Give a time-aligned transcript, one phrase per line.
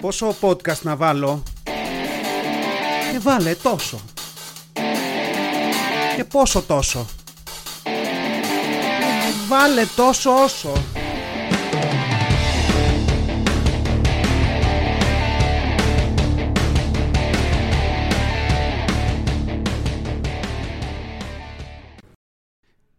[0.00, 1.42] Πόσο podcast να βάλω;
[3.12, 4.00] Και βάλε τόσο.
[6.16, 7.06] Και πόσο τόσο.
[9.48, 10.72] Βάλε τόσο όσο.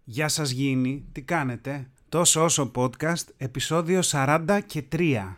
[0.03, 5.37] Γεια σας γίνει, τι κάνετε; Τόσο όσο podcast, επεισόδιο 40 και 3.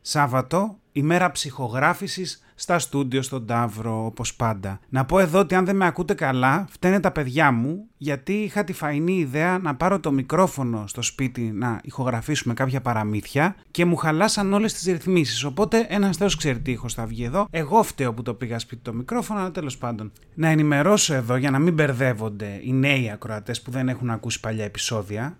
[0.00, 4.80] Σάββατο, ημέρα ψυχογράφησης στα στούντιο στον Ταύρο, όπως πάντα.
[4.88, 8.64] Να πω εδώ ότι αν δεν με ακούτε καλά, φταίνε τα παιδιά μου, γιατί είχα
[8.64, 13.96] τη φαϊνή ιδέα να πάρω το μικρόφωνο στο σπίτι να ηχογραφήσουμε κάποια παραμύθια και μου
[13.96, 17.46] χαλάσαν όλες τις ρυθμίσεις, οπότε ένας θεός ξέρει τι ήχος θα βγει εδώ.
[17.50, 20.12] Εγώ φταίω που το πήγα σπίτι το μικρόφωνο, αλλά τέλος πάντων.
[20.34, 24.64] Να ενημερώσω εδώ για να μην μπερδεύονται οι νέοι ακροατές που δεν έχουν ακούσει παλιά
[24.64, 25.36] επεισόδια,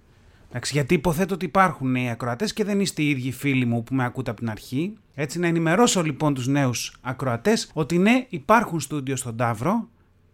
[0.57, 3.95] Εντάξει, γιατί υποθέτω ότι υπάρχουν νέοι ακροατές και δεν είστε οι ίδιοι φίλοι μου που
[3.95, 4.95] με ακούτε από την αρχή.
[5.15, 9.89] Έτσι να ενημερώσω λοιπόν τους νέους ακροατές ότι ναι υπάρχουν στούντιο στον Ταύρο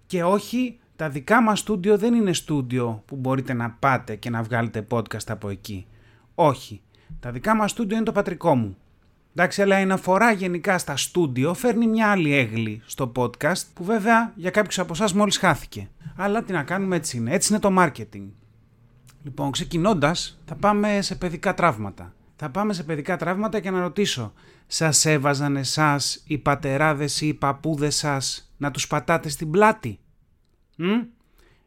[0.07, 4.43] και όχι τα δικά μας στούντιο δεν είναι στούντιο που μπορείτε να πάτε και να
[4.43, 5.87] βγάλετε podcast από εκεί.
[6.35, 6.83] Όχι.
[7.21, 8.77] Τα δικά μας στούντιο είναι το πατρικό μου.
[9.35, 14.33] Εντάξει, αλλά η αναφορά γενικά στα στούντιο φέρνει μια άλλη έγλη στο podcast που βέβαια
[14.37, 15.89] για κάποιους από εσάς μόλις χάθηκε.
[16.17, 17.35] Αλλά τι να κάνουμε έτσι είναι.
[17.35, 18.27] Έτσι είναι το marketing.
[19.23, 22.15] Λοιπόν, ξεκινώντας, θα πάμε σε παιδικά τραύματα.
[22.37, 24.33] Θα πάμε σε παιδικά τραύματα και να ρωτήσω,
[24.67, 29.99] σας έβαζαν εσάς οι πατεράδες ή οι παππούδες σας να τους πατάτε στην πλάτη;
[30.77, 30.85] Μ;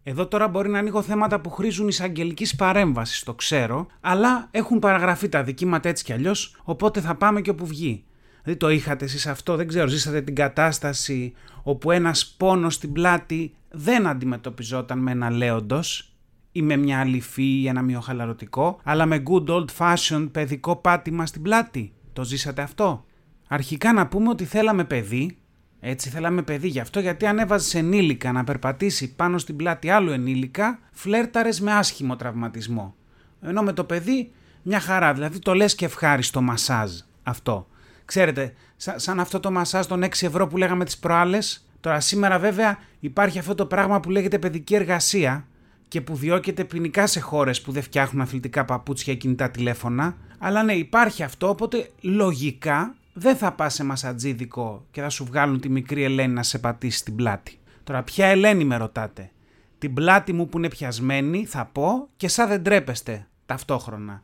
[0.03, 5.29] Εδώ τώρα μπορεί να ανοίγω θέματα που χρήζουν εισαγγελικής παρέμβασης, το ξέρω, αλλά έχουν παραγραφεί
[5.29, 8.03] τα δικήματα έτσι κι αλλιώς, οπότε θα πάμε και όπου βγει.
[8.43, 13.55] Δηλαδή το είχατε εσείς αυτό, δεν ξέρω, ζήσατε την κατάσταση όπου ένας πόνος στην πλάτη
[13.71, 16.12] δεν αντιμετωπιζόταν με ένα λέοντος;
[16.55, 21.41] Ή με μια αληφή ή ένα μειοχαλαρωτικό, αλλά με good old fashioned παιδικό πάτημα στην
[21.41, 21.93] πλάτη.
[22.13, 23.05] Το ζήσατε αυτό;
[23.47, 25.37] Αρχικά να πούμε ότι θέλαμε παιδί,
[25.79, 30.11] έτσι θέλαμε παιδί γι' αυτό, γιατί αν έβαζες ενήλικα να περπατήσει πάνω στην πλάτη άλλου
[30.11, 32.95] ενήλικα, φλέρταρες με άσχημο τραυματισμό.
[33.41, 34.31] Ενώ με το παιδί
[34.61, 36.91] μια χαρά, δηλαδή το λες και ευχάριστο μασάζ
[37.23, 37.67] αυτό.
[38.05, 42.77] Ξέρετε, σαν αυτό το μασάζ των 6 ευρώ που λέγαμε τις προάλλες, τώρα σήμερα βέβαια
[42.99, 45.47] υπάρχει αυτό το πράγμα που λέγεται παιδική εργασία,
[45.93, 50.15] και που διώκεται ποινικά σε χώρες που δεν φτιάχνουν αθλητικά παπούτσια ή κινητά τηλέφωνα.
[50.37, 55.59] Αλλά ναι, υπάρχει αυτό, οπότε λογικά δεν θα πας σε μασατζίδικο και θα σου βγάλουν
[55.59, 57.59] τη μικρή Ελένη να σε πατήσει την πλάτη.
[57.83, 59.31] Τώρα, ποια Ελένη με ρωτάτε;
[59.77, 64.21] Την πλάτη μου που είναι πιασμένη θα πω και σαν δεν τρέπεστε ταυτόχρονα.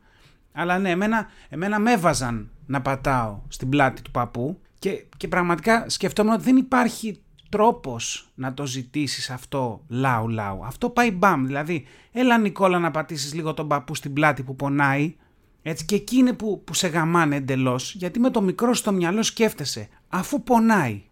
[0.51, 5.89] Αλλά ναι, εμένα, εμένα με έβαζαν να πατάω στην πλάτη του παππού και, και πραγματικά
[5.89, 10.65] σκεφτόμουν ότι δεν υπάρχει τρόπος να το ζητήσεις αυτό λαου λαου.
[10.65, 15.15] Αυτό πάει μπαμ, δηλαδή έλα Νικόλα να πατήσεις λίγο τον παππού στην πλάτη που πονάει
[15.61, 19.23] έτσι και εκεί είναι που, που σε γαμάνε εντελώς, γιατί με το μικρό στο μυαλό
[19.23, 21.03] σκέφτεσαι αφού πονάει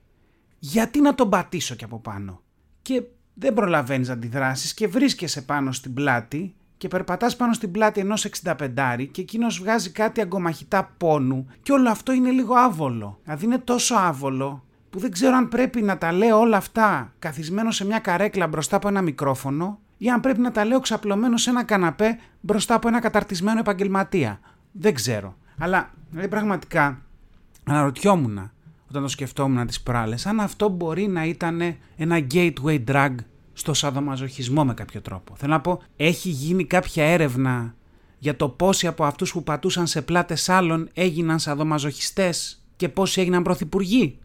[0.60, 2.42] γιατί να τον πατήσω κι από πάνω;
[2.82, 3.04] Και
[3.34, 9.08] δεν προλαβαίνεις αντιδράσεις και βρίσκεσαι πάνω στην πλάτη και περπατάς πάνω στην πλάτη ενός 65
[9.12, 13.20] και εκείνος βγάζει κάτι αγκομαχητά πόνου και όλο αυτό είναι λίγο άβολο.
[13.24, 17.72] Δηλαδή είναι τόσο άβολο που δεν ξέρω αν πρέπει να τα λέω όλα αυτά καθισμένο
[17.72, 21.50] σε μια καρέκλα μπροστά από ένα μικρόφωνο ή αν πρέπει να τα λέω ξαπλωμένο σε
[21.50, 24.40] ένα καναπέ μπροστά από ένα καταρτισμένο επαγγελματία.
[24.72, 25.36] Δεν ξέρω.
[25.58, 27.02] Αλλά δηλαδή, πραγματικά
[27.64, 28.52] αναρωτιόμουν
[28.90, 31.62] όταν το σκεφτόμουν τις προάλλες αν αυτό μπορεί να ήταν
[31.98, 33.16] ένα gateway drug
[33.54, 35.36] στο σαδομαζοχισμό με κάποιο τρόπο.
[35.36, 37.76] Θέλω να πω, έχει γίνει κάποια έρευνα
[38.18, 43.44] για το πόσοι από αυτούς που πατούσαν σε πλάτες άλλων έγιναν σαδομαζοχιστές και πόσοι έγιναν
[43.44, 44.20] πρωθυπουργοί;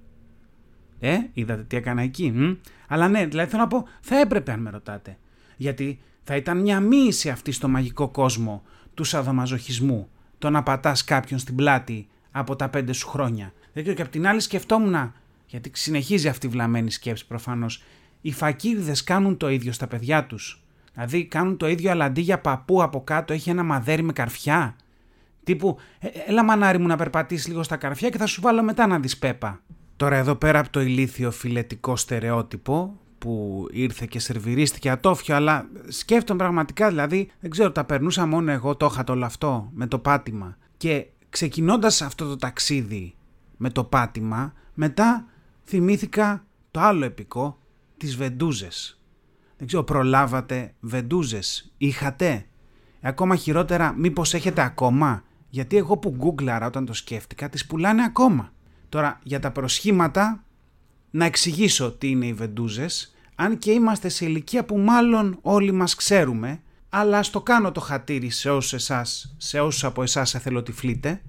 [1.05, 2.31] Ε, είδατε τι έκανα εκεί.
[2.31, 2.55] Μ;
[2.89, 5.19] Αλλά ναι, δηλαδή θέλω να πω, θα έπρεπε αν με ρωτάτε.
[5.57, 8.63] Γιατί θα ήταν μια μοίηση αυτή στο μαγικό κόσμο
[8.95, 10.09] του σαδομαζοχισμού.
[10.39, 13.53] Το να πατάς κάποιον στην πλάτη από τα πέντε σου χρόνια.
[13.73, 15.13] Δεν ξέρω και απ' την άλλη σκεφτόμουν,
[15.47, 17.83] γιατί συνεχίζει αυτή η βλαμμένη σκέψη προφανώς.
[18.21, 20.63] Οι φακίδες κάνουν το ίδιο στα παιδιά τους.
[20.95, 24.77] Δηλαδή κάνουν το ίδιο, αλλά αντί για παππού από κάτω έχει ένα μαδέρι με καρφιά.
[25.45, 28.87] Τύπου, «Ε, έλα μανάρι μου να περπατήσεις λίγο στα καρφιά και θα σου βάλω μετά
[28.87, 29.61] να δεις πέπα.
[30.03, 36.39] Τώρα εδώ πέρα από το ηλίθιο φιλετικό στερεότυπο που ήρθε και σερβιρίστηκε ατόφιο, αλλά σκέφτομαι
[36.39, 39.99] πραγματικά, δηλαδή, δεν ξέρω, τα περνούσα μόνο εγώ, το είχα το όλο αυτό με το
[39.99, 40.57] πάτημα.
[40.77, 43.15] Και ξεκινώντας αυτό το ταξίδι
[43.57, 45.27] με το πάτημα, μετά
[45.65, 47.59] θυμήθηκα το άλλο επικό,
[47.97, 49.01] τις βεντούζες.
[49.57, 52.47] Δεν ξέρω, προλάβατε βεντούζες, είχατε;
[53.01, 58.53] Ακόμα χειρότερα, μήπως έχετε ακόμα, γιατί εγώ που γκούγκλαρα όταν το σκέφτηκα, τις πουλάνε ακόμα.
[58.93, 60.45] Τώρα για τα προσχήματα
[61.11, 65.95] να εξηγήσω τι είναι οι βεντούζες, αν και είμαστε σε ηλικία που μάλλον όλοι μας
[65.95, 71.23] ξέρουμε, αλλά ας το κάνω το χατήρι σε όσους, εσάς, σε όσους από εσάς εθελοτυφλείτε.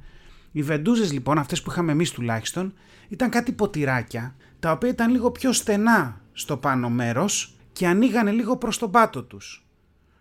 [0.51, 2.74] Οι βεντούζες λοιπόν, αυτές που είχαμε εμείς τουλάχιστον,
[3.10, 8.57] ήταν κάτι ποτηράκια, τα οποία ήταν λίγο πιο στενά στο πάνω μέρος και ανοίγανε λίγο
[8.57, 9.65] προς τον πάτο τους.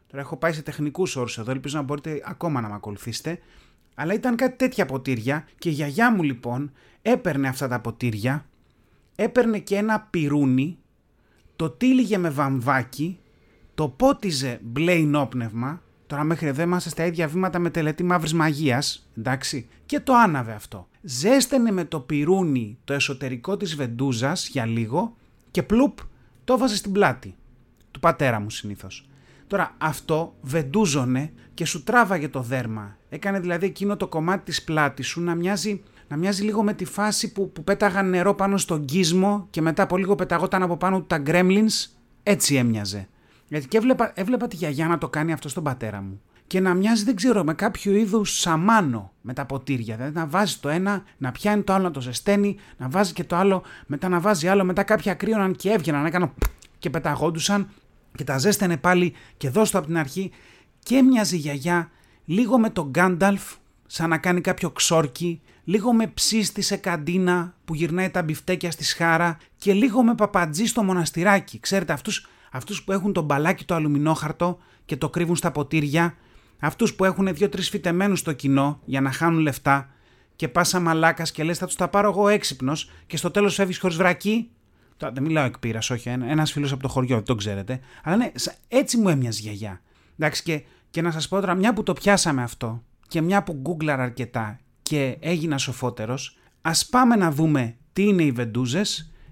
[0.06, 3.38] Τώρα έχω πάει σε τεχνικούς όρους εδώ, ελπίζω να μπορείτε ακόμα να με ακολουθήσετε,
[3.94, 6.72] αλλά ήταν κάτι τέτοια ποτήρια και η γιαγιά μου λοιπόν
[7.02, 8.46] έπαιρνε αυτά τα ποτήρια,
[9.16, 10.78] έπαιρνε και ένα πυρούνι,
[11.56, 13.18] το τύλιγε με βαμβάκι,
[13.74, 19.08] το πότιζε μπλε ενόπνευμα, τώρα μέχρι εδώ είμαστε στα ίδια βήματα με τελετή μαύρης μαγείας,
[19.18, 20.88] εντάξει, και το άναβε αυτό.
[21.02, 25.16] Ζέστενε με το πυρούνι το εσωτερικό της βεντούζας για λίγο
[25.50, 25.98] και πλουπ
[26.44, 27.34] το έβαζε στην πλάτη
[27.90, 29.06] του πατέρα μου συνήθως.
[29.46, 32.96] Τώρα αυτό βεντούζωνε και σου τράβαγε το δέρμα.
[33.08, 36.84] Έκανε δηλαδή εκείνο το κομμάτι της πλάτης σου να μοιάζει, να μοιάζει λίγο με τη
[36.84, 40.98] φάση που, που πέταγαν νερό πάνω στον κύσμο και μετά από λίγο πεταγόταν από πάνω
[40.98, 41.88] του τα γκρέμλινς.
[42.22, 43.08] Έτσι έμοιαζε.
[43.48, 46.20] Γιατί και έβλεπα, έβλεπα τη γιαγιά να το κάνει αυτό στον πατέρα μου.
[46.46, 49.96] Και να μοιάζει, δεν ξέρω, με κάποιο είδους σαμάνο με τα ποτήρια.
[49.96, 53.24] Δηλαδή να βάζει το ένα, να πιάνει το άλλο, να το ζεσταίνει, να βάζει και
[53.24, 56.32] το άλλο, μετά να βάζει άλλο, μετά κάποια κρύωναν και έβγαιναν, έκαναν
[56.78, 57.68] και πεταγόντουσαν
[58.16, 60.30] και τα ζέστανε πάλι και δώσ' από την αρχή
[60.82, 61.90] και μοιάζει η γιαγιά
[62.24, 63.42] λίγο με τον Γκάνταλφ
[63.86, 68.84] σαν να κάνει κάποιο ξόρκι, λίγο με ψίστη σε καντίνα που γυρνάει τα μπιφτέκια στη
[68.84, 71.60] σχάρα και λίγο με παπατζή στο μοναστηράκι.
[71.60, 76.16] Ξέρετε αυτούς, αυτούς που έχουν το μπαλάκι το αλουμινόχαρτο και το κρύβουν στα ποτήρια,
[76.58, 79.90] αυτούς που έχουν δύο-τρεις φυτεμένους στο κοινό για να χάνουν λεφτά
[80.36, 83.78] και πάσα μαλάκας και λες θα τους τα πάρω εγώ έξυπνος και στο τέλος φεύγεις
[83.78, 84.50] χωρίς βρακή
[85.12, 86.08] δεν μιλάω εκ πείρα, όχι.
[86.08, 87.80] Ένα φίλος από το χωριό, δεν το ξέρετε.
[88.02, 88.32] Αλλά ναι,
[88.68, 89.80] έτσι μου έμοιαζε γιαγιά.
[90.18, 93.52] Εντάξει, και, και να σας πω τώρα, μια που το πιάσαμε αυτό και μια που
[93.52, 98.82] γκούγκλαρα αρκετά και έγινα σοφότερος, ας πάμε να δούμε τι είναι οι βεντούζε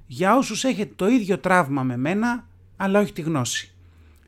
[0.07, 2.47] για όσους έχετε το ίδιο τραύμα με μένα,
[2.77, 3.75] αλλά όχι τη γνώση.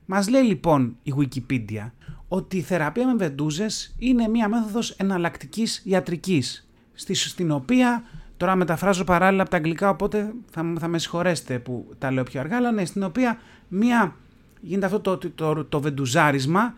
[0.06, 1.90] Μας λέει λοιπόν η Wikipedia
[2.28, 8.04] ότι η θεραπεία με βεντούζες είναι μια μέθοδος εναλλακτικής ιατρικής, στην οποία
[8.42, 12.40] Τώρα μεταφράζω παράλληλα από τα αγγλικά, οπότε θα, θα με συγχωρέσετε που τα λέω πιο
[12.40, 13.38] αργά, αλλά ναι, στην οποία
[13.68, 14.16] μία,
[14.62, 16.74] γίνεται αυτό το, το, το, βεντουζάρισμα,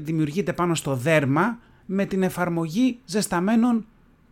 [0.00, 3.86] δημιουργείται πάνω στο δέρμα με την εφαρμογή ζεσταμένων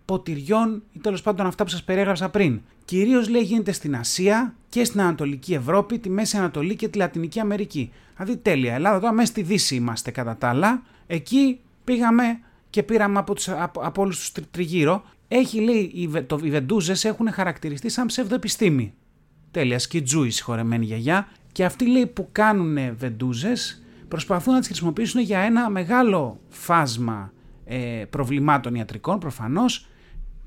[0.04, 2.60] ποτηριών ή τέλος πάντων αυτά που σας περιέγραψα πριν.
[2.84, 7.40] Κυρίως λέει γίνεται στην Ασία και στην Ανατολική Ευρώπη, τη Μέση Ανατολή και τη Λατινική
[7.40, 7.92] Αμερική.
[8.16, 10.82] Δηλαδή τέλεια, Ελλάδα τώρα μέσα στη Δύση είμαστε κατά τα άλλα.
[11.06, 12.40] Εκεί πήγαμε
[12.70, 15.02] και πήραμε από, τους, από, από όλους τους τριγύρω
[15.34, 18.94] έχει λέει, οι, το, οι βεντούζες έχουν χαρακτηριστεί σαν ψευδοεπιστήμη.
[19.50, 21.28] Τέλεια, σκιτζούις συγχωρεμένη γιαγιά.
[21.52, 27.32] Και αυτοί λέει που κάνουν βεντούζες προσπαθούν να τις χρησιμοποιήσουν για ένα μεγάλο φάσμα
[27.64, 29.88] ε, προβλημάτων ιατρικών προφανώς,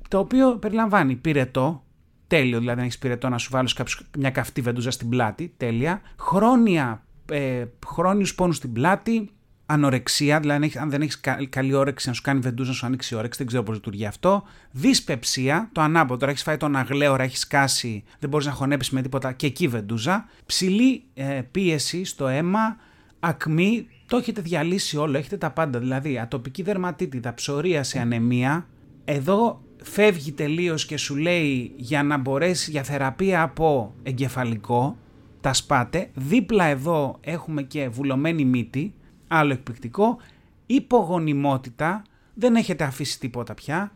[0.08, 1.84] το οποίο περιλαμβάνει πυρετό,
[2.26, 3.76] τέλειο δηλαδή να έχεις πυρετό να σου βάλεις
[4.18, 9.30] μια καυτή βεντούζα στην πλάτη, τέλεια, χρόνια, ε, χρόνιους πόνους στην πλάτη,
[9.66, 13.16] ανορεξία, δηλαδή αν δεν έχεις καλή όρεξη να σου κάνει βεντούζα να σου ανοίξει η
[13.16, 14.42] όρεξη, δεν ξέρω πώς λειτουργεί αυτό.
[14.70, 19.02] Δυσπεψία, το ανάποδο, τώρα έχεις φάει τον αγλέωρα, έχεις σκάσει, δεν μπορείς να χωνέψεις με
[19.02, 20.28] τίποτα και εκεί βεντούζα.
[20.46, 22.76] Ψηλή ε, πίεση στο αίμα,
[23.20, 25.78] ακμή, το έχετε διαλύσει όλο, έχετε τα πάντα.
[25.78, 28.66] Δηλαδή ατοπική δερματίτιδα, ψωρία σε ανεμία.
[29.04, 34.96] Εδώ φεύγει τελείως και σου λέει για να μπορέσει για θεραπεία από εγκεφαλικό,
[35.40, 36.10] τα σπάτε.
[36.14, 38.94] Δίπλα εδώ έχουμε και βουλωμένη μύτη,
[39.28, 40.18] άλλο εκπληκτικό,
[40.66, 42.02] υπογονιμότητα,
[42.34, 43.92] δεν έχετε αφήσει τίποτα πια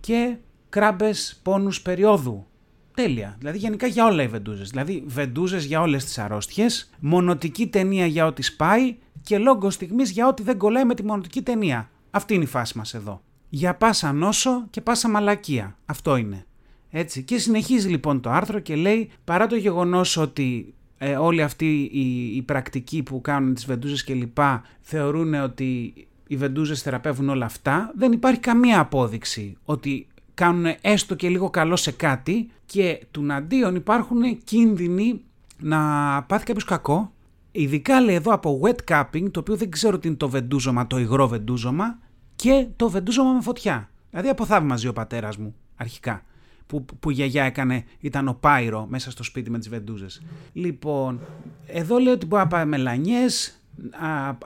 [0.00, 0.36] και
[0.68, 2.46] κράμπες πόνους περίοδου.
[2.94, 3.36] Τέλεια.
[3.38, 4.70] Δηλαδή γενικά για όλα οι βεντούζες.
[4.70, 10.28] Δηλαδή βεντούζες για όλες τις αρρώστιες, μονοτική ταινία για ό,τι σπάει και λόγκο στιγμής για
[10.28, 11.90] ό,τι δεν κολλάει με τη μονοτική ταινία.
[12.10, 13.22] Αυτή είναι η φάση μας εδώ.
[13.48, 15.76] Για πάσα νόσο και πάσα μαλακία.
[15.86, 16.46] Αυτό είναι.
[16.90, 17.22] Έτσι.
[17.22, 22.36] Και συνεχίζει λοιπόν το άρθρο και λέει παρά το γεγονός ότι ε, όλη αυτή η,
[22.36, 25.94] η πρακτική που κάνουν τις βεντούζες και λοιπά θεωρούν ότι
[26.26, 31.76] οι βεντούζες θεραπεύουν όλα αυτά, δεν υπάρχει καμία απόδειξη ότι κάνουν έστω και λίγο καλό
[31.76, 35.20] σε κάτι και του αντίον υπάρχουν κίνδυνοι
[35.58, 35.78] να
[36.22, 37.12] πάθει κάποιος κακό.
[37.52, 40.98] Ειδικά λέει εδώ από wet cupping, το οποίο δεν ξέρω τι είναι το βεντούζωμα, το
[40.98, 41.98] υγρό βεντούζωμα
[42.36, 43.90] και το βεντούζωμα με φωτιά.
[44.10, 46.22] Δηλαδή από θαύμαζε ο πατέρας μου αρχικά
[46.68, 50.22] που, που η γιαγιά έκανε, ήταν ο Πάιρο μέσα στο σπίτι με τις βεντούζες.
[50.52, 51.20] Λοιπόν,
[51.66, 53.62] εδώ λέει ότι μπορεί να πάει μελανιές,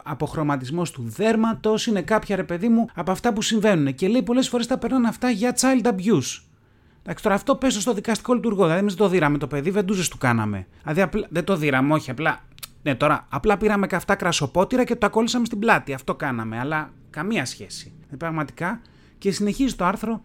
[0.03, 4.49] αποχρωματισμός του δέρματος, είναι κάποια ρε παιδί μου από αυτά που συμβαίνουν και λέει πολλές
[4.49, 6.43] φορές τα περνάνε αυτά για child abuse.
[7.03, 8.63] Εντάξει, τώρα αυτό πέσω στο δικαστικό λειτουργό.
[8.63, 10.67] Δηλαδή, εμείς δεν το δίραμε το παιδί, βεντούζες του κάναμε.
[10.83, 12.41] Δηλαδή, απλά, δεν το δίραμε, όχι, απλά.
[12.83, 15.93] Ναι, τώρα, απλά πήραμε καυτά κρασοπότηρα και το ακόλουσαμε στην πλάτη.
[15.93, 17.93] Αυτό κάναμε, αλλά καμία σχέση.
[18.11, 18.81] Ε, πραγματικά.
[19.19, 20.23] Και συνεχίζει το άρθρο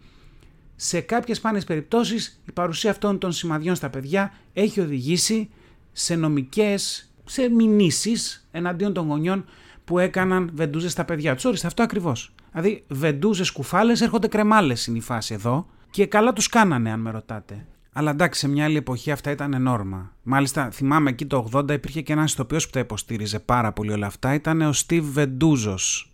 [0.80, 5.50] σε κάποιες σπάνιες περιπτώσεις η παρουσία αυτών των σημαδιών στα παιδιά έχει οδηγήσει
[5.92, 9.44] σε νομικές, σε μηνύσεις εναντίον των γονιών
[9.84, 11.44] που έκαναν βεντούζες στα παιδιά τους.
[11.44, 12.34] Όριστε αυτό ακριβώς.
[12.52, 15.66] Δηλαδή, βεντούζες κουφάλες έρχονται κρεμάλες είναι η φάση εδώ.
[15.90, 17.66] Και καλά τους κάνανε, αν με ρωτάτε.
[17.92, 20.12] Αλλά εντάξει, σε μια άλλη εποχή αυτά ήταν νόρμα.
[20.22, 24.06] Μάλιστα, θυμάμαι εκεί το 80 υπήρχε και ένας ηθοποιός που τα υποστήριζε πάρα πολύ όλα
[24.06, 24.34] αυτά.
[24.34, 26.12] Ήταν ο Steve Βεντούζος.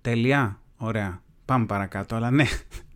[0.00, 0.60] Τελεία.
[0.76, 1.22] Ωραία.
[1.44, 2.14] Πάμε παρακάτω.
[2.14, 2.44] Αλλά ναι,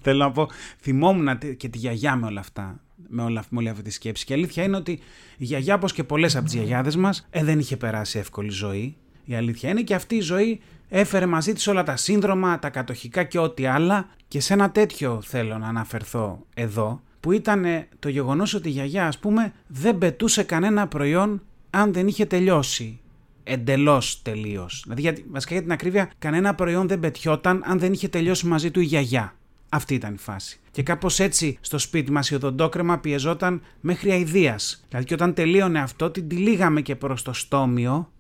[0.09, 0.49] θέλω να πω,
[0.81, 2.81] θυμόμουν και τη γιαγιά με όλα αυτά.
[3.09, 4.25] Με, όλα, με όλη αυτή τη σκέψη.
[4.25, 4.93] Και η αλήθεια είναι ότι
[5.37, 8.97] η γιαγιά, όπως και πολλές από τις γιαγιάδες μας, ε, δεν είχε περάσει εύκολη ζωή.
[9.25, 13.25] Η αλήθεια είναι και αυτή η ζωή έφερε μαζί της όλα τα σύνδρομα, τα κατοχικά
[13.25, 17.65] και ό,τι άλλα και σε ένα τέτοιο θέλω να αναφερθώ εδώ που ήταν
[17.99, 23.01] το γεγονός ότι η γιαγιά ας πούμε δεν πετούσε κανένα προϊόν αν δεν είχε τελειώσει.
[23.49, 24.81] Εντελώς τελείως.
[24.83, 28.71] Δηλαδή, γιατί, βασικά για την ακρίβεια, κανένα προϊόν δεν πετιόταν αν δεν είχε τελειώσει μαζί
[28.71, 29.36] του η γιαγιά.
[29.69, 30.61] Αυτή ήταν η φάση.
[30.71, 34.85] Και κάπως έτσι στο σπίτι μας η οδοντόκρεμα πιεζόταν μέχρι αηδίας.
[34.89, 38.11] Δηλαδή, και όταν τελείωνε αυτό, την τυλίγαμε και προς το στόμιο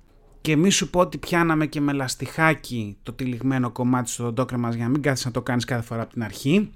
[0.40, 4.84] και μη σου πω ότι πιάναμε και με λαστιχάκι το τυλιγμένο κομμάτι στο οδοντόκρεμας για
[4.84, 6.72] να μην κάθεσαι να το κάνεις κάθε φορά από την αρχή.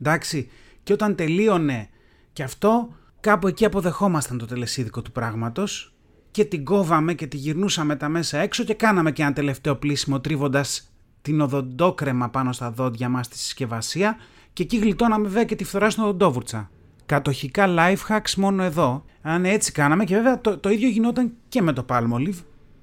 [0.00, 0.50] Εντάξει,
[0.82, 1.88] και όταν τελείωνε
[2.32, 2.88] και αυτό,
[3.20, 5.94] κάπου εκεί αποδεχόμασταν το τελεσίδικο του πράγματος
[6.30, 10.20] και την κόβαμε και τη γυρνούσαμε τα μέσα έξω και κάναμε και ένα τελευταίο πλήσιμο
[10.20, 10.89] τρίβοντας
[11.22, 14.16] την οδοντόκρεμα πάνω στα δόντια μας στη συσκευασία
[14.52, 16.70] και εκεί γλιτώναμε βέβαια και τη φθορά στην οδοντόβουρτσα.
[17.06, 19.04] Κατοχικά life hacks μόνο εδώ.
[19.22, 22.38] Αν έτσι κάναμε και βέβαια το, το ίδιο γινόταν και με το Palmolive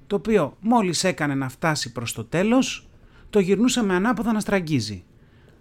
[0.08, 2.88] το οποίο μόλις έκανε να φτάσει προς το τέλος,
[3.30, 5.04] το γυρνούσαμε ανάποδα να στραγγίζει.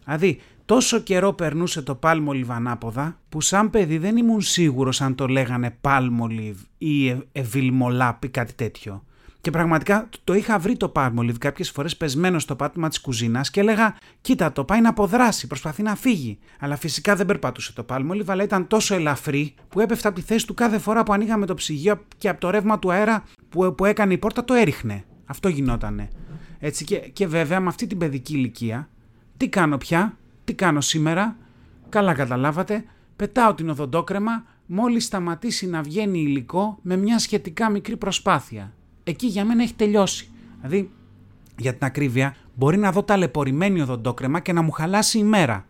[0.03, 5.27] Δηλαδή, τόσο καιρό περνούσε το Palmolive ανάποδα, που σαν παιδί δεν ήμουν σίγουρος αν το
[5.27, 9.03] λέγανε Palmolive ή Evilmolap ή κάτι τέτοιο.
[9.41, 13.59] Και πραγματικά το είχα βρει το Palmolive κάποιες φορές πεσμένο στο πάτωμα της κουζίνας και
[13.59, 16.39] έλεγα: Κοίτα, το πάει να αποδράσει, προσπαθεί να φύγει.
[16.59, 20.47] Αλλά φυσικά δεν περπατούσε το Palmolive, αλλά ήταν τόσο ελαφρύ που έπεφτα από τη θέση
[20.47, 23.85] του κάθε φορά που ανοίγαμε το ψυγείο και από το ρεύμα του αέρα που, που
[23.85, 25.03] έκανε η πόρτα το έριχνε.
[25.25, 26.09] Αυτό γινότανε.
[26.59, 28.89] Έτσι και, και βέβαια με αυτή την παιδική ηλικία,
[29.37, 31.37] τι κάνω πια, τι κάνω σήμερα,
[31.89, 32.83] καλά καταλάβατε,
[33.15, 38.71] πετάω την οδοντόκρεμα μόλις σταματήσει να βγαίνει υλικό με μια σχετικά μικρή προσπάθεια
[39.11, 40.29] εκεί για μένα έχει τελειώσει.
[40.61, 40.91] Δηλαδή,
[41.57, 45.65] για την ακρίβεια, μπορεί να δω ταλαιπωρημένη οδοντόκρεμα και να μου χαλάσει η μέρα.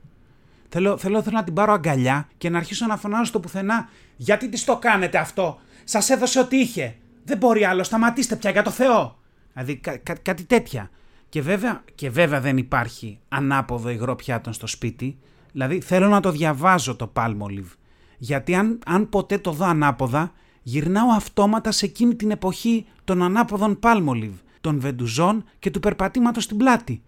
[0.69, 3.89] Θέλω, θέλω, θέλω να την πάρω αγκαλιά και να αρχίσω να φωνάζω στο πουθενά.
[4.15, 6.95] Γιατί τι το κάνετε αυτό, Σας έδωσε ό,τι είχε.
[7.23, 9.19] Δεν μπορεί άλλο, σταματήστε πια για το Θεό.
[9.53, 9.81] Δηλαδή
[10.21, 10.89] κάτι τέτοια.
[11.29, 15.17] Και βέβαια, και βέβαια δεν υπάρχει ανάποδο υγρό πιάτων στο σπίτι.
[15.51, 17.71] Δηλαδή θέλω να το διαβάζω το Palmolive.
[18.17, 23.79] Γιατί αν, αν ποτέ το δω ανάποδα, γυρνάω αυτόματα σε εκείνη την εποχή των ανάποδων
[23.81, 27.01] Palmolive, των βεντουζών και του περπατήματος στην πλάτη.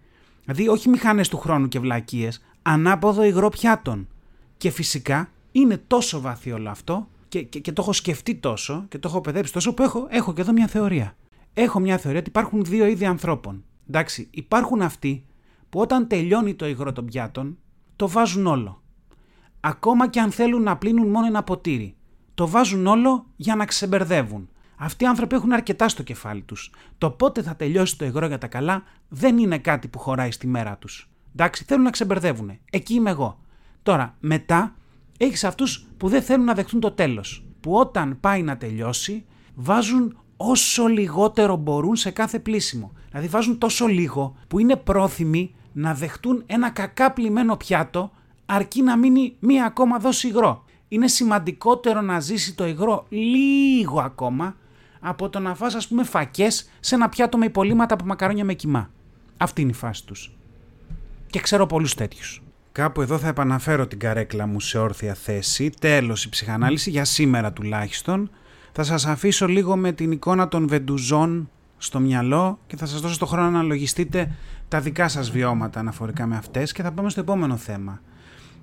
[0.44, 4.08] Δηλαδή όχι μηχανές του χρόνου και βλακίες, ανάποδο υγρό πιάτων.
[4.56, 8.98] Και φυσικά είναι τόσο βαθύ όλο αυτό και, και, και, το έχω σκεφτεί τόσο και
[8.98, 11.16] το έχω παιδέψει τόσο που έχω, έχω και εδώ μια θεωρία.
[11.54, 13.64] Έχω μια θεωρία ότι υπάρχουν δύο είδη ανθρώπων.
[13.88, 15.24] Εντάξει, υπάρχουν αυτοί
[15.68, 17.58] που όταν τελειώνει το υγρό των πιάτων
[17.96, 18.82] το βάζουν όλο.
[19.60, 21.94] Ακόμα και αν θέλουν να πλύνουν μόνο ένα ποτήρι
[22.34, 24.48] το βάζουν όλο για να ξεμπερδεύουν.
[24.82, 26.70] Αυτοί οι άνθρωποι έχουν αρκετά στο κεφάλι τους.
[26.98, 30.46] Το πότε θα τελειώσει το υγρό για τα καλά δεν είναι κάτι που χωράει στη
[30.46, 31.10] μέρα τους.
[31.32, 32.58] Εντάξει, θέλουν να ξεμπερδεύουν.
[32.70, 33.40] Εκεί είμαι εγώ.
[33.82, 34.74] Τώρα, μετά
[35.18, 37.44] έχεις αυτούς που δεν θέλουν να δεχτούν το τέλος.
[37.60, 42.92] Που όταν πάει να τελειώσει, βάζουν όσο λιγότερο μπορούν σε κάθε πλήσιμο.
[43.10, 48.10] Δηλαδή, βάζουν τόσο λίγο που είναι πρόθυμοι να δεχτούν ένα κακά πλημμένο πιάτο
[48.46, 54.56] αρκεί να μείνει μία ακόμα δόση υγρό είναι σημαντικότερο να ζήσει το υγρό λίγο ακόμα
[55.00, 58.54] από το να φας ας πούμε φακές σε ένα πιάτο με υπολείμματα από μακαρόνια με
[58.54, 58.90] κοιμά.
[59.36, 60.32] Αυτή είναι η φάση τους.
[61.26, 62.42] Και ξέρω πολλούς τέτοιους.
[62.72, 65.72] Κάπου εδώ θα επαναφέρω την καρέκλα μου σε όρθια θέση.
[65.80, 68.30] Τέλος η ψυχανάλυση για σήμερα τουλάχιστον.
[68.72, 73.18] Θα σας αφήσω λίγο με την εικόνα των βεντουζών στο μυαλό και θα σας δώσω
[73.18, 74.34] το χρόνο να λογιστείτε
[74.68, 78.00] τα δικά σας βιώματα αναφορικά με αυτές και θα πάμε στο επόμενο θέμα.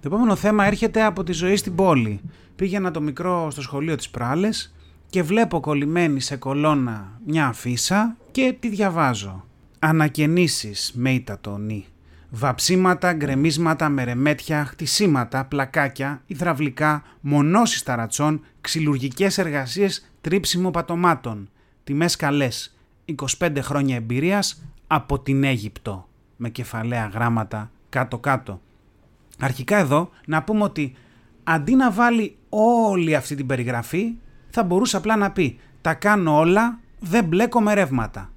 [0.01, 2.21] Το επόμενο θέμα έρχεται από τη ζωή στην πόλη.
[2.55, 4.75] Πήγαινα το μικρό στο σχολείο της Πράλες
[5.09, 9.45] και βλέπω κολλημένη σε κολόνα μια αφίσα και τη διαβάζω.
[9.79, 11.85] Ανακαινήσεις με το νη.
[12.29, 21.49] Βαψίματα, γκρεμίσματα, μερεμέτια, χτισίματα, πλακάκια, υδραυλικά, μονώσεις ταρατσών, ξυλουργικές εργασίες, τρίψιμο πατωμάτων.
[21.83, 22.77] Τιμές καλές.
[23.39, 26.07] 25 χρόνια εμπειρίας από την Αίγυπτο.
[26.35, 28.61] Με κεφαλαία γράμματα κάτω-κάτω.
[29.39, 30.95] Αρχικά εδώ να πούμε ότι
[31.43, 34.13] αντί να βάλει όλη αυτή την περιγραφή
[34.57, 38.31] θα μπορούσε απλά να πει τα κάνω όλα, δεν μπλέκω με ρεύματα.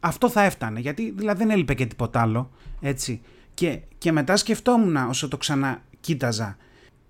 [0.00, 3.20] Αυτό θα έφτανε γιατί δηλαδή δεν έλειπε και τίποτα άλλο έτσι.
[3.54, 6.56] Και, και μετά σκεφτόμουν όσο το ξανακοίταζα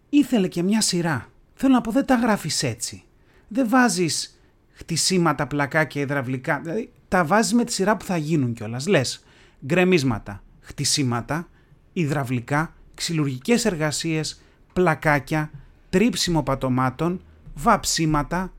[0.08, 1.26] ήθελε και μια σειρά.
[1.54, 3.02] Θέλω να πω δεν τα γράφεις έτσι.
[3.49, 4.40] Δεν βάζεις
[4.73, 6.61] χτισίματα, πλακάκια, υδραυλικά.
[6.62, 8.87] Δηλαδή τα βάζεις με τη σειρά που θα γίνουν κιόλας.
[8.87, 9.25] Λες
[9.66, 11.49] γκρεμίσματα, χτισήματα,
[11.92, 14.40] υδραυλικά, ξυλουργικές εργασίες,
[14.73, 15.50] πλακάκια,
[15.90, 17.20] τρίψιμο πατωμάτων,
[17.54, 18.50] βαψίματα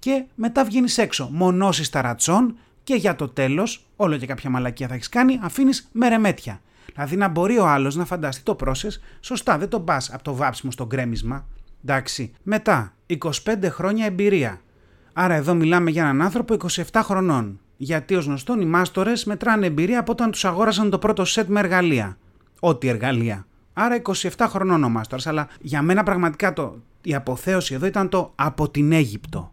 [0.00, 4.94] και μετά βγαίνεις έξω, μονώσεις ταρατσών και για το τέλος, όλο και κάποια μαλακία θα
[4.94, 6.60] έχεις κάνει, αφήνεις μερεμέτια.
[6.92, 10.34] Δηλαδή να μπορεί ο άλλος να φανταστεί το process, σωστά δεν το πας από το
[10.34, 11.46] βάψιμο στο γκρέμισμα,
[11.84, 12.32] εντάξει.
[12.42, 14.60] Μετά, 25 χρόνια εμπειρία.
[15.12, 17.60] Άρα εδώ μιλάμε για έναν άνθρωπο 27 χρονών.
[17.76, 21.60] Γιατί ως γνωστόν οι μάστορες μετράνε εμπειρία από όταν τους αγόρασαν το πρώτο σετ με
[21.60, 22.18] εργαλεία.
[22.60, 23.46] Ό,τι εργαλεία.
[23.72, 25.26] Άρα 27 χρονών ο μάστορας.
[25.26, 29.52] Αλλά για μένα πραγματικά το, η αποθέωση εδώ ήταν το από την Αίγυπτο.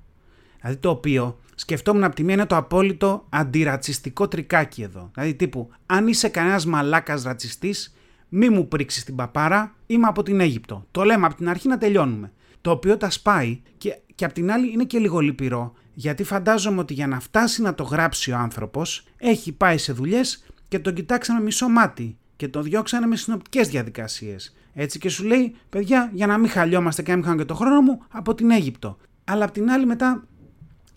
[0.67, 5.11] Δηλαδή το οποίο σκεφτόμουν από τη μία είναι το απόλυτο αντιρατσιστικό τρικάκι εδώ.
[5.13, 7.95] Δηλαδή τύπου, αν είσαι κανένας μαλάκας ρατσιστής,
[8.29, 10.85] μη μου πρίξεις την παπάρα, είμαι από την Αίγυπτο.
[10.91, 12.31] Το λέμε από την αρχή να τελειώνουμε.
[12.61, 16.79] Το οποίο τα σπάει και, και απ' την άλλη είναι και λίγο λυπηρό, γιατί φαντάζομαι
[16.79, 20.93] ότι για να φτάσει να το γράψει ο άνθρωπος, έχει πάει σε δουλειές και τον
[20.93, 24.55] κοιτάξαμε μισό μάτι και τον διώξανε με συνοπτικές διαδικασίες.
[24.73, 27.55] Έτσι και σου λέει, παιδιά, για να μην χαλιόμαστε και να μην χάνω και το
[27.55, 28.97] χρόνο μου, από την Αίγυπτο.
[29.23, 30.27] Αλλά απ' την άλλη μετά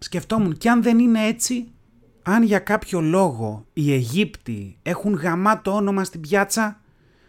[0.04, 1.68] σκεφτόμουν, και αν δεν είναι έτσι,
[2.22, 6.80] αν για κάποιο λόγο οι Αιγύπτιοι έχουν γαμάτο όνομα στην πιάτσα,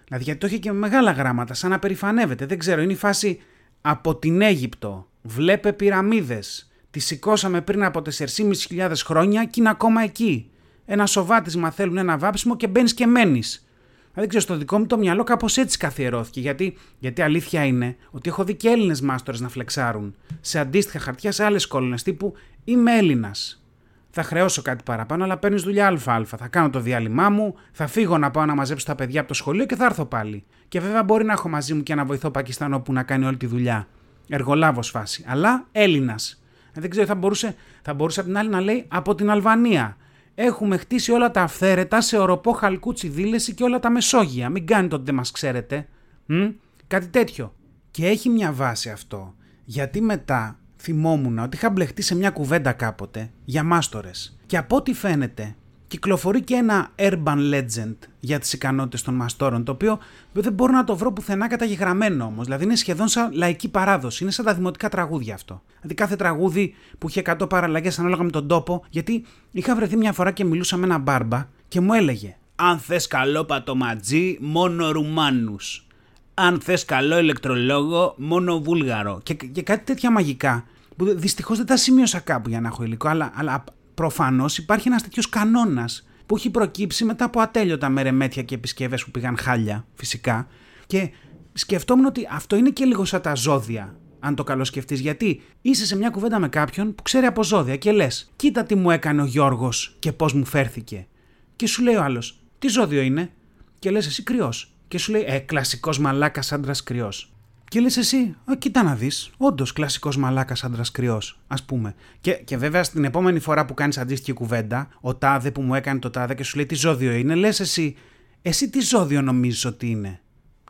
[0.05, 2.95] δηλαδή γιατί το έχει και με μεγάλα γράμματα, σαν να περηφανεύεται, δεν ξέρω, είναι η
[2.95, 3.39] φάση
[3.81, 10.49] από την Αίγυπτο, βλέπε πυραμίδες, τη σηκώσαμε πριν από 4.500 χρόνια και είναι ακόμα εκεί.
[10.85, 13.65] Ένα σοβάτισμα θέλουν ένα βάψιμο και μπαίνεις και μένεις.
[14.13, 16.39] Δεν ξέρω, στο δικό μου το μυαλό κάπως έτσι καθιερώθηκε.
[16.39, 21.31] Γιατί, γιατί αλήθεια είναι ότι έχω δει και Έλληνες μάστορες να φλεξάρουν σε αντίστοιχα χαρτιά
[21.31, 23.63] σε άλλες κόλλονε τύπου Είμαι Έλληνας.
[24.09, 26.25] Θα χρεώσω κάτι παραπάνω, αλλά παίρνεις δουλειά ΑΑ.
[26.25, 29.33] Θα κάνω το διάλειμμά μου, θα φύγω να πάω να μαζέψω τα παιδιά από το
[29.33, 30.43] σχολείο και θα έρθω πάλι.
[30.67, 33.37] Και βέβαια μπορεί να έχω μαζί μου και ένα βοηθό Πακιστανό που να κάνει όλη
[33.37, 33.87] τη δουλειά.
[34.29, 35.23] Εργολάβος φάση.
[35.27, 36.43] Αλλά Έλληνας.
[36.73, 39.97] Δεν ξέρω, θα μπορούσε, θα μπορούσε απ' την άλλη να λέει από την Αλβανία.
[40.35, 44.49] Έχουμε χτίσει όλα τα αυθαίρετα σε οροπό χαλκούτσι δίλεση και όλα τα Μεσόγεια.
[44.49, 45.87] Μην κάνετε ότι δεν μας ξέρετε.
[46.25, 46.47] Μ;
[46.87, 47.53] Κάτι τέτοιο.
[47.91, 49.35] Και έχει μια βάση αυτό.
[49.65, 54.37] Γιατί μετά θυμόμουν ότι είχα μπλεχτεί σε μια κουβέντα κάποτε για μάστορες.
[54.45, 55.55] Και από ό,τι φαίνεται
[55.91, 59.99] κυκλοφορεί και ένα urban legend για τις ικανότητες των μαστόρων, το οποίο
[60.31, 62.45] δεν μπορώ να το βρω πουθενά καταγεγραμμένο όμως.
[62.45, 65.61] Δηλαδή είναι σχεδόν σαν λαϊκή παράδοση, είναι σαν τα δημοτικά τραγούδια αυτό.
[65.75, 70.13] Δηλαδή κάθε τραγούδι που είχε 100 παραλλαγές ανάλογα με τον τόπο, γιατί είχα βρεθεί μια
[70.13, 75.85] φορά και μιλούσα με έναν μπάρμπα και μου έλεγε «Αν θες καλό πατοματζή, μόνο Ρουμάνους»
[76.33, 79.19] αν θες καλό ηλεκτρολόγο, μόνο βούλγαρο.
[79.23, 80.65] Και, και κάτι τέτοια μαγικά.
[80.95, 83.63] Που δυστυχώς δεν τα σημείωσα κάπου για να έχω υλικό, αλλά, αλλά
[84.01, 89.11] προφανώς υπάρχει ένας τέτοιος κανόνας που έχει προκύψει μετά από ατέλειωτα μερεμέτια και επισκευές που
[89.11, 90.47] πήγαν χάλια, φυσικά.
[90.87, 91.09] Και
[91.53, 94.95] σκεφτόμουν ότι αυτό είναι και λίγο σαν τα ζώδια, αν το καλό σκεφτεί.
[94.95, 98.75] Γιατί είσαι σε μια κουβέντα με κάποιον που ξέρει από ζώδια και λες: Κοίτα τι
[98.75, 101.07] μου έκανε ο Γιώργος και πώς μου φέρθηκε.
[101.55, 103.31] Και σου λέει ο άλλος: Τι ζώδιο είναι;
[103.79, 107.30] Και λες: Εσύ κρυός και σου λέει Ε, κλασικός μαλάκας άντρας κρυός.
[107.71, 111.95] Και λες εσύ, Α, κοίτα να δεις, όντως κλασικός μαλάκας άντρας κρυός, ας πούμε.
[112.21, 115.99] Και, και βέβαια στην επόμενη φορά που κάνεις αντίστοιχη κουβέντα, ο τάδε που μου έκανε
[115.99, 117.95] το τάδε και σου λέει τι ζώδιο είναι, λες εσύ,
[118.41, 120.21] εσύ τι ζώδιο νομίζεις ότι είναι;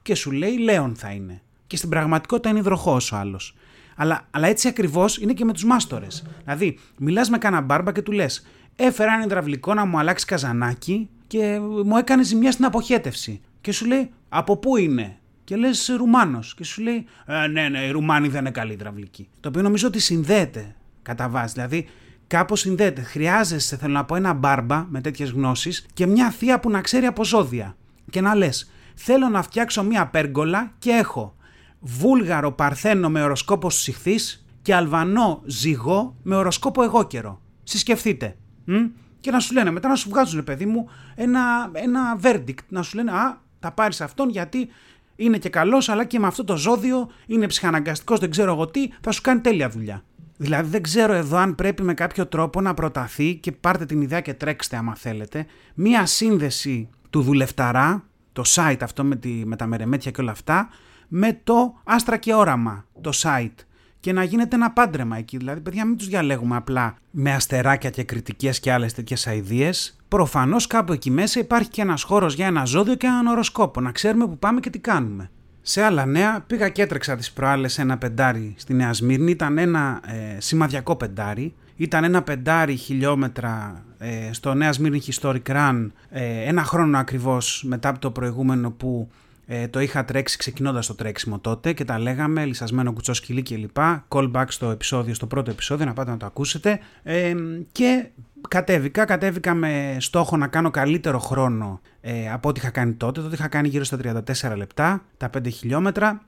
[0.02, 1.42] Και σου λέει Λέον θα είναι.
[1.68, 3.56] Και στην πραγματικότητα είναι υδροχός ο άλλος.
[3.96, 6.26] Αλλά, αλλά έτσι ακριβώς είναι και με τους μάστορες.
[6.44, 11.10] Δηλαδή, μιλάς με κανένα μπάρμπα και του λες: Έφερα ένα υδραυλικό να μου αλλάξει καζανάκι
[11.28, 15.16] και μου έκανε ζημιά στην αποχέτευση και σου λέει από πού είναι;
[15.52, 16.54] Και λες Ρουμάνος.
[16.56, 19.30] Και σου λέει ε, Ναι, ναι, οι Ρουμάνοι δεν είναι καλή υδραυλική.
[19.40, 21.54] Το οποίο νομίζω ότι συνδέεται κατά βάση.
[21.54, 21.88] Δηλαδή
[22.28, 23.02] κάπως συνδέεται.
[23.02, 27.06] Χρειάζεσαι, θέλω να πω, ένα μπάρμπα με τέτοιες γνώσεις και μια θεία που να ξέρει
[27.06, 27.76] από ζώδια.
[28.10, 31.36] Και να λες, θέλω να φτιάξω μια πέργολα και έχω
[31.80, 37.42] βούλγαρο παρθένο με οροσκόπο συχθής και αλβανό ζυγό με οροσκόπο εγώ καιρό.
[37.64, 38.38] Συσκεφτείτε.
[38.66, 38.76] Μ;
[39.20, 42.64] Και να σου λένε μετά να σου βγάζουν, παιδί μου, ένα, ένα verdict.
[42.70, 44.70] Να σου λένε, Α, θα πάρεις αυτόν γιατί
[45.16, 48.90] είναι και καλός, αλλά και με αυτό το ζώδιο είναι ψυχαναγκαστικός, δεν ξέρω εγώ τι,
[49.02, 50.04] θα σου κάνει τέλεια δουλειά.
[50.38, 54.22] Δηλαδή δεν ξέρω εδώ αν πρέπει με κάποιο τρόπο να προταθεί και πάρτε την ιδέα
[54.22, 59.66] και τρέξτε άμα θέλετε μία σύνδεση του δουλευταρά, το site αυτό με, τη, με τα
[59.66, 60.70] μερεμέτια και όλα αυτά,
[61.08, 63.66] με το άστρα και όραμα, το site
[64.02, 65.38] και να γίνεται ένα πάντρεμα εκεί.
[65.38, 69.96] Δηλαδή, παιδιά, μην τους διαλέγουμε απλά με αστεράκια και κριτικές και άλλες τέτοιες αειδίες.
[70.08, 73.82] Προφανώς κάπου εκεί μέσα υπάρχει και ένας χώρος για ένα ζώδιο και έναν οροσκόπο.
[73.82, 75.30] Να ξέρουμε που πάμε και τι κάνουμε.
[75.62, 79.32] Σε άλλα νέα, πήγα και έτρεξα τις προάλλες ένα πεντάρι στη Νέα Σμύρνη.
[79.32, 81.54] Ήταν ένα ε, σημαδιακό πεντάρι.
[81.76, 87.90] Ήταν ένα πεντάρι χιλιόμετρα ε, στο Νέα Σμύρνη Historic Run, ε, ένα χρόνο ακριβώς μετά
[87.90, 89.10] από το προηγούμενο που
[89.54, 93.78] Ε, το είχα τρέξει ξεκινώντας το τρέξιμο τότε και τα λέγαμε, λυσασμένο κουτσό σκυλί κλπ.
[94.08, 96.80] Callback στο επεισόδιο, στο πρώτο επεισόδιο, να πάτε να το ακούσετε.
[97.04, 97.36] Ε,
[97.72, 98.10] και
[98.48, 103.22] κατέβηκα, κατέβηκα με στόχο να κάνω καλύτερο χρόνο ε, από ό,τι είχα κάνει τότε.
[103.22, 103.98] Τότε είχα κάνει γύρω στα
[104.42, 106.26] 34 λεπτά, τα 5 χιλιόμετρα.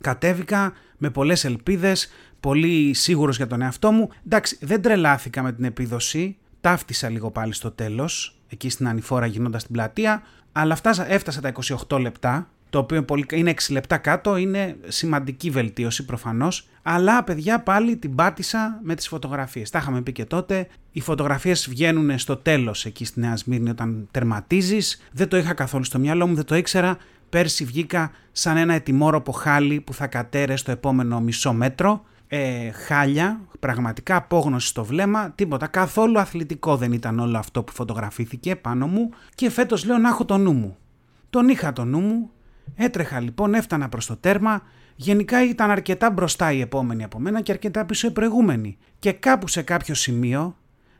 [0.00, 2.08] Κατέβηκα με πολλές ελπίδες,
[2.40, 4.10] πολύ σίγουρος για τον εαυτό μου.
[4.26, 9.64] Εντάξει, δεν τρελάθηκα με την επίδοση, ταύτισα λίγο πάλι στο τέλος, εκεί στην ανηφόρα γυρνώντας
[9.64, 10.22] την πλατεία,
[10.58, 11.52] αλλά φτάσα, έφτασα τα
[11.88, 17.96] 28 λεπτά, το οποίο είναι 6 λεπτά κάτω, είναι σημαντική βελτίωση προφανώς, αλλά παιδιά πάλι
[17.96, 19.70] την πάτησα με τις φωτογραφίες.
[19.70, 24.08] Τα είχαμε πει και τότε, οι φωτογραφίες βγαίνουν στο τέλος εκεί στη Νέα Σμύρνη όταν
[24.10, 26.96] τερματίζεις, δεν το είχα καθόλου στο μυαλό μου, δεν το ήξερα,
[27.28, 33.40] πέρσι βγήκα σαν ένα ετοιμόρροπο χάλι που θα κατέρε στο επόμενο μισό μέτρο, ε, χάλια,
[33.60, 35.66] πραγματικά απόγνωση στο βλέμμα, τίποτα.
[35.66, 40.24] Καθόλου αθλητικό δεν ήταν όλο αυτό που φωτογραφήθηκε πάνω μου και φέτος λέω να έχω
[40.24, 40.76] το νου μου.
[41.30, 42.30] Τον είχα το νου μου,
[42.74, 44.62] έτρεχα λοιπόν, έφτανα προς το τέρμα,
[44.96, 48.78] γενικά ήταν αρκετά μπροστά η επόμενη από μένα και αρκετά πίσω η προηγούμενη.
[48.98, 50.56] Και κάπου σε κάποιο σημείο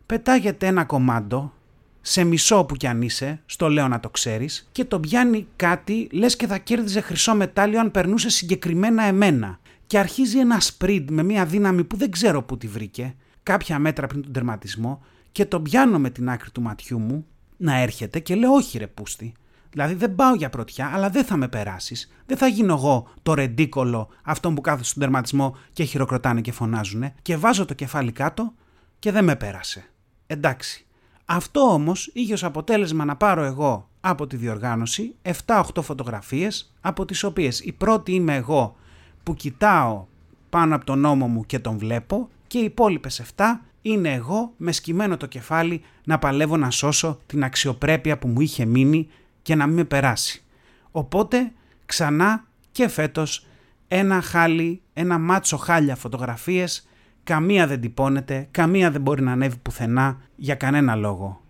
[0.06, 1.52] πετάγεται ένα κομμάντο,
[2.00, 6.08] σε μισό που κι αν είσαι, στο λέω να το ξέρεις, και το πιάνει κάτι
[6.12, 11.22] λες και θα κέρδιζε χρυσό μετάλλιο αν περνούσε συγκεκριμένα εμένα και αρχίζει ένα sprint με
[11.22, 15.62] μια δύναμη που δεν ξέρω πού τη βρήκε, κάποια μέτρα πριν τον τερματισμό και τον
[15.62, 19.34] πιάνω με την άκρη του ματιού μου να έρχεται και λέω όχι ρε πούστη.
[19.70, 22.12] Δηλαδή δεν πάω για πρωτιά, αλλά δεν θα με περάσεις.
[22.26, 27.14] Δεν θα γίνω εγώ το ρεντίκολο αυτόν που κάθεται στον τερματισμό και χειροκροτάνε και φωνάζουνε
[27.22, 28.54] και βάζω το κεφάλι κάτω
[28.98, 29.84] και δεν με πέρασε.
[30.26, 30.86] Εντάξει.
[31.24, 35.14] Αυτό όμως είχε ως αποτέλεσμα να πάρω εγώ από τη διοργάνωση
[35.46, 38.76] 7-8 φωτογραφίες από τις οποίες η πρώτη είμαι εγώ
[39.26, 40.04] που κοιτάω
[40.50, 43.44] πάνω από τον νόμο μου και τον βλέπω και οι υπόλοιπες 7
[43.82, 48.64] είναι εγώ με σκυμμένο το κεφάλι να παλεύω να σώσω την αξιοπρέπεια που μου είχε
[48.64, 49.08] μείνει
[49.42, 50.44] και να μην με περάσει.
[50.90, 51.52] Οπότε
[51.86, 53.46] ξανά και φέτος
[53.88, 56.88] ένα χάλι, ένα μάτσο χάλια φωτογραφίες,
[57.24, 61.40] καμία δεν τυπώνεται, καμία δεν μπορεί να ανέβει πουθενά για κανένα λόγο.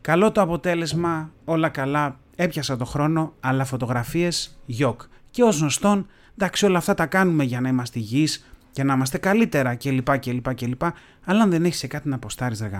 [0.00, 5.00] Καλό το αποτέλεσμα, όλα καλά, έπιασα το χρόνο, αλλά φωτογραφίες γιοκ.
[5.30, 6.06] Και ως γνωστόν
[6.38, 10.18] εντάξει όλα αυτά τα κάνουμε για να είμαστε υγιείς και να είμαστε καλύτερα κλπ.
[10.18, 10.82] κλπ, κλπ.
[11.24, 12.70] Αλλά αν δεν έχεις σε κάτι να αποστάρει ρε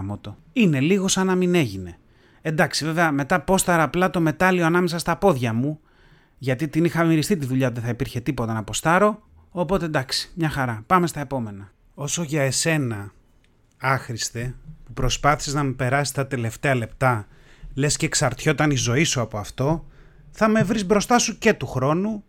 [0.52, 1.98] Είναι λίγο σαν να μην έγινε.
[2.42, 5.80] Εντάξει, βέβαια, μετά πόσταρα απλά το μετάλλιο ανάμεσα στα πόδια μου,
[6.38, 9.22] γιατί την είχα μυριστεί τη δουλειά, δεν θα υπήρχε τίποτα να αποστάρω.
[9.50, 10.82] Οπότε εντάξει, μια χαρά.
[10.86, 11.72] Πάμε στα επόμενα.
[11.94, 13.12] Όσο για εσένα,
[13.78, 17.26] άχρηστε, που προσπάθησες να με περάσεις τα τελευταία λεπτά,
[17.74, 19.86] λες και εξαρτιόταν η ζωή σου από αυτό,
[20.30, 22.24] θα με βρεις μπροστά σου και του χρόνου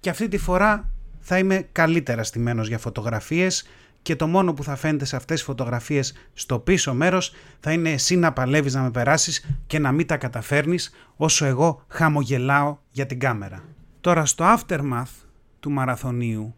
[0.00, 3.66] και αυτή τη φορά θα είμαι καλύτερα στημένος για φωτογραφίες
[4.02, 7.90] και το μόνο που θα φαίνεται σε αυτές τις φωτογραφίες στο πίσω μέρος θα είναι
[7.90, 13.06] εσύ να παλεύεις να με περάσεις και να μην τα καταφέρνεις όσο εγώ χαμογελάω για
[13.06, 13.64] την κάμερα.
[14.00, 15.26] Τώρα στο aftermath
[15.60, 16.54] του μαραθωνίου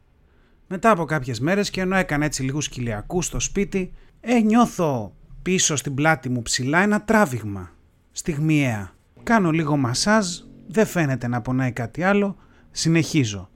[0.66, 5.76] μετά από κάποιες μέρες και ενώ έκανα έτσι λίγους κοιλιακούς στο σπίτι ε, νιώθω πίσω
[5.76, 7.70] στην πλάτη μου ψηλά ένα τράβηγμα
[8.12, 8.92] στιγμιαία.
[9.22, 10.26] Κάνω λίγο μασάζ,
[10.68, 12.37] δεν φαίνεται να πονάει κάτι άλλο
[12.73, 13.49] Συνεχίζω.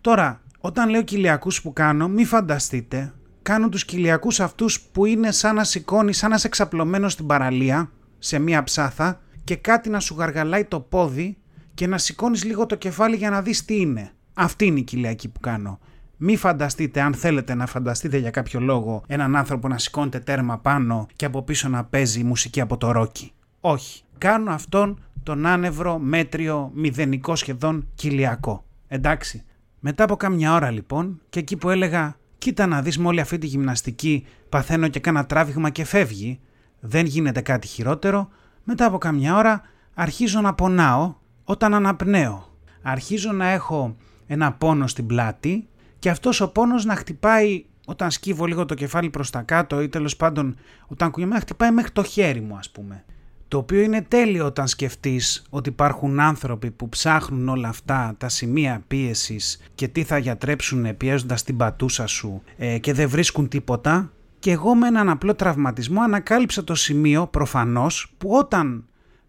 [0.00, 5.54] Τώρα, όταν λέω κοιλιακούς που κάνω, μη φανταστείτε, κάνω τους κοιλιακούς αυτούς που είναι σαν
[5.54, 10.14] να σηκώνει, σαν να είσαι εξαπλωμένο στην παραλία, σε μία ψάθα και κάτι να σου
[10.18, 11.36] γαργαλάει το πόδι
[11.74, 14.10] και να σηκώνεις λίγο το κεφάλι για να δεις τι είναι.
[14.34, 15.78] Αυτή είναι η κοιλιακή που κάνω.
[16.16, 21.06] Μη φανταστείτε, αν θέλετε να φανταστείτε για κάποιο λόγο, έναν άνθρωπο να σηκώνεται τέρμα πάνω
[21.16, 23.32] και από πίσω να παίζει μουσική από το ρόκι.
[23.60, 24.02] Όχι.
[24.18, 28.64] Κάνω αυτόν τον άνευρο, μέτριο, μηδενικό σχεδόν κοιλιακό.
[28.88, 29.44] Εντάξει.
[29.80, 33.38] Μετά από κάμια ώρα λοιπόν και εκεί που έλεγα κοίτα να δεις με όλη αυτή
[33.38, 36.40] τη γυμναστική παθαίνω και κάνα τράβηγμα και φεύγει,
[36.80, 38.28] δεν γίνεται κάτι χειρότερο,
[38.64, 39.62] μετά από κάμια ώρα
[39.94, 42.58] αρχίζω να πονάω όταν αναπνέω.
[42.82, 48.46] Αρχίζω να έχω ένα πόνο στην πλάτη και αυτός ο πόνος να χτυπάει όταν σκύβω
[48.46, 52.02] λίγο το κεφάλι προς τα κάτω ή τέλος πάντων όταν κουνιέμαι να χτυπάει μέχρι το
[52.02, 53.04] χέρι μου ας πούμε.
[53.48, 58.84] Το οποίο είναι τέλειο όταν σκεφτείς ότι υπάρχουν άνθρωποι που ψάχνουν όλα αυτά τα σημεία
[58.86, 64.10] πίεσης και τι θα γιατρέψουν πιέζοντας την πατούσα σου ε, και δεν βρίσκουν τίποτα.
[64.38, 68.84] Και εγώ με έναν απλό τραυματισμό ανακάλυψα το σημείο προφανώς που όταν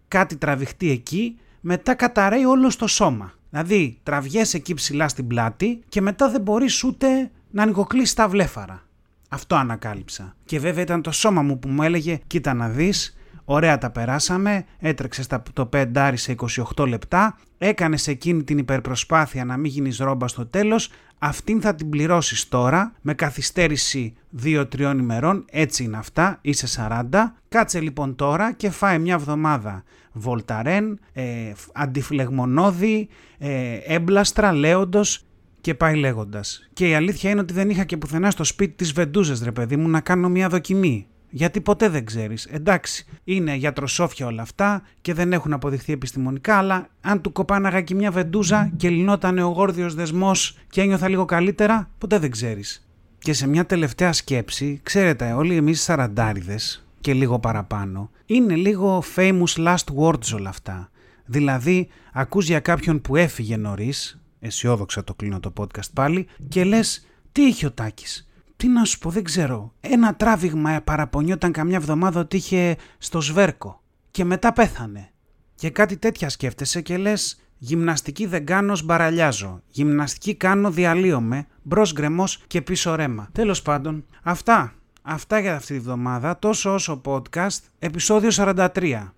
[0.08, 3.34] κάτι τραβηχτεί εκεί μετά καταραίει όλος στο σώμα.
[3.49, 8.82] Δηλαδή τραβιέσαι εκεί ψηλά στην πλάτη και μετά δεν μπορείς ούτε να ανοιγοκλείσεις τα βλέφαρα.
[9.30, 10.36] Αυτό ανακάλυψα.
[10.45, 13.16] Και βέβαια ήταν το σώμα μου που μου έλεγε κοίτα να δεις
[13.49, 16.36] Ωραία τα περάσαμε, έτρεξε το 5 σε
[16.75, 21.89] 28 λεπτά, έκανες εκείνη την υπερπροσπάθεια να μην γίνεις ρόμπας στο τέλος, αυτήν θα την
[21.89, 27.33] πληρώσεις τώρα με καθυστέρηση 2-3 ημερών, έτσι είναι αυτά, είσαι 40.
[27.49, 33.07] Κάτσε λοιπόν τώρα και φάει μια εβδομάδα βολταρέν, ε, αντιφλεγμονώδη,
[33.38, 35.25] ε, έμπλαστρα, λέοντος
[35.62, 36.69] και πάει λέγοντας.
[36.73, 39.75] Και η αλήθεια είναι ότι δεν είχα και πουθενά στο σπίτι της Βεντούζες ρε παιδί
[39.75, 41.07] μου να κάνω μια δοκιμή.
[41.29, 42.45] Γιατί ποτέ δεν ξέρεις.
[42.45, 47.95] Εντάξει, είναι γιατροσόφια όλα αυτά και δεν έχουν αποδειχθεί επιστημονικά, αλλά αν του κοπάναγα και
[47.95, 52.87] μια βεντούζα και λυνόταν ο γόρδιος δεσμός και ένιωθα λίγο καλύτερα, ποτέ δεν ξέρεις.
[53.19, 59.53] Και σε μια τελευταία σκέψη, ξέρετε όλοι εμείς σαραντάριδες και λίγο παραπάνω, είναι λίγο famous
[59.55, 60.89] last words όλα αυτά.
[61.25, 67.05] Δηλαδή, ακούς για κάποιον που έφυγε νωρίς, αισιόδοξα το κλείνω το podcast πάλι, και λες,
[67.31, 68.26] τι είχε ο Τάκης,
[68.57, 69.73] τι να σου πω, δεν ξέρω.
[69.79, 75.09] Ένα τράβηγμα παραπονιόταν καμιά εβδομάδα ότι είχε στο σβέρκο και μετά πέθανε.
[75.55, 79.61] Και κάτι τέτοια σκέφτεσαι και λες γυμναστική δεν κάνω, σμπαραλιάζω.
[79.69, 83.29] Γυμναστική κάνω, διαλύομαι, μπρος γκρεμός και πίσω ρέμα.
[83.31, 84.73] Τέλος πάντων, αυτά.
[85.01, 89.13] Αυτά για αυτή τη βδομάδα, τόσο όσο podcast, επεισόδιο 43.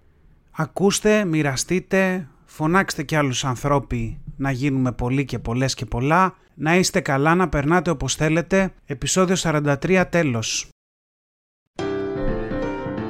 [0.51, 6.35] Ακούστε, μοιραστείτε, φωνάξτε κι άλλους ανθρώποι να γίνουμε πολλοί και πολλές και πολλά.
[6.55, 8.73] Να είστε καλά, να περνάτε όπως θέλετε.
[8.85, 10.67] Επισόδιο 43 τέλος.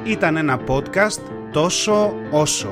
[0.04, 1.20] Ήταν ένα podcast
[1.52, 2.68] τόσο όσο.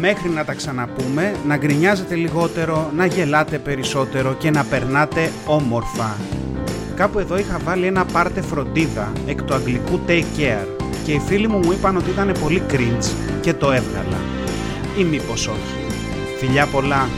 [0.00, 6.16] Μέχρι να τα ξαναπούμε, να γκρινιάζετε λιγότερο, να γελάτε περισσότερο και να περνάτε όμορφα.
[6.96, 10.66] Κάπου εδώ είχα βάλει ένα πάρτε φροντίδα εκ του αγγλικού take care
[11.04, 14.31] και οι φίλοι μου μου είπαν ότι ήταν πολύ cringe και το έβγαλα.
[14.98, 15.94] Ή μήπως όχι.
[16.38, 17.08] Φιλιά πολλά.